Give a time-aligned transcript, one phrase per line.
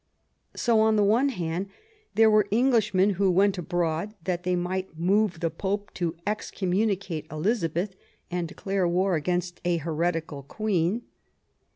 [0.55, 1.69] So, on the one hand,
[2.15, 7.27] there were Englishmen who went abroad, that they might move the Pope to ex communicate
[7.29, 7.95] Elizabeth
[8.31, 11.03] and declare war against a heretical Queen.